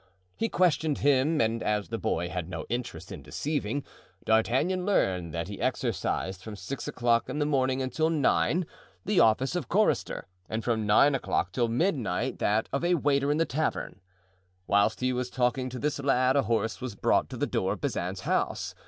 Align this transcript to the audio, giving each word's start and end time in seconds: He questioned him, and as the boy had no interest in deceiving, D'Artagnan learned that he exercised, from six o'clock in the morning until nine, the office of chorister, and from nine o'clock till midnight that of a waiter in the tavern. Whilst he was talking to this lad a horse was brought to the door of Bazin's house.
He 0.35 0.49
questioned 0.49 0.97
him, 0.97 1.39
and 1.39 1.61
as 1.61 1.89
the 1.89 1.99
boy 1.99 2.27
had 2.27 2.49
no 2.49 2.65
interest 2.69 3.11
in 3.11 3.21
deceiving, 3.21 3.83
D'Artagnan 4.25 4.83
learned 4.83 5.31
that 5.31 5.47
he 5.47 5.61
exercised, 5.61 6.41
from 6.41 6.55
six 6.55 6.87
o'clock 6.87 7.29
in 7.29 7.37
the 7.37 7.45
morning 7.45 7.83
until 7.83 8.09
nine, 8.09 8.65
the 9.05 9.19
office 9.19 9.55
of 9.55 9.69
chorister, 9.69 10.25
and 10.49 10.63
from 10.63 10.87
nine 10.87 11.13
o'clock 11.13 11.51
till 11.51 11.67
midnight 11.67 12.39
that 12.39 12.67
of 12.73 12.83
a 12.83 12.95
waiter 12.95 13.29
in 13.31 13.37
the 13.37 13.45
tavern. 13.45 14.01
Whilst 14.65 15.01
he 15.01 15.13
was 15.13 15.29
talking 15.29 15.69
to 15.69 15.77
this 15.77 15.99
lad 15.99 16.35
a 16.35 16.41
horse 16.49 16.81
was 16.81 16.95
brought 16.95 17.29
to 17.29 17.37
the 17.37 17.45
door 17.45 17.73
of 17.73 17.81
Bazin's 17.81 18.21
house. 18.21 18.73